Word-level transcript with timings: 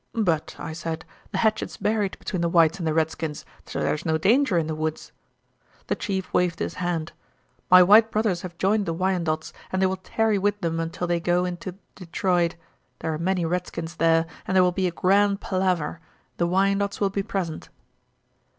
'But,' 0.15 0.55
I 0.57 0.73
said, 0.73 1.05
'the 1.31 1.37
hatchet's 1.37 1.77
buried 1.77 2.17
between 2.17 2.41
the 2.41 2.49
whites 2.49 2.79
and 2.79 2.87
the 2.87 2.93
redskins, 2.95 3.45
so 3.67 3.81
there's 3.81 4.03
no 4.03 4.17
danger 4.17 4.57
in 4.57 4.65
the 4.65 4.73
woods.' 4.73 5.11
The 5.85 5.95
chief 5.95 6.33
waved 6.33 6.57
his 6.57 6.73
hand. 6.73 7.11
'My 7.69 7.83
white 7.83 8.09
brothers 8.09 8.41
have 8.41 8.57
joined 8.57 8.87
the 8.87 8.95
Wyandots, 8.95 9.53
and 9.71 9.79
they 9.79 9.85
will 9.85 9.97
tarry 9.97 10.39
with 10.39 10.59
them 10.61 10.79
until 10.79 11.05
they 11.05 11.19
go 11.19 11.45
into 11.45 11.75
Detroit. 11.93 12.55
There 13.01 13.13
are 13.13 13.19
many 13.19 13.45
redskins 13.45 13.97
there, 13.97 14.25
and 14.47 14.55
there 14.55 14.63
will 14.63 14.71
be 14.71 14.87
a 14.87 14.91
grand 14.91 15.39
palaver. 15.39 15.99
The 16.37 16.47
Wyandots 16.47 16.99
will 16.99 17.11
be 17.11 17.21
present.' 17.21 17.69